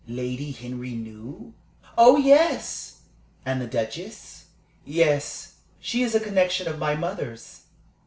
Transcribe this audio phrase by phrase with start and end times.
[0.07, 1.53] "Lady Henry knew?"
[1.95, 3.01] "Oh yes!"
[3.45, 4.45] "And the Duchess?"
[4.83, 5.57] "Yes.
[5.79, 7.65] She is a connection of my mother's."